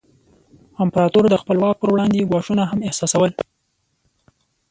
امپراتور 0.83 1.25
د 1.29 1.35
خپل 1.41 1.57
واک 1.59 1.75
پر 1.79 1.89
وړاندې 1.91 2.27
ګواښونه 2.29 2.63
هم 2.67 2.79
احساسول. 2.87 3.31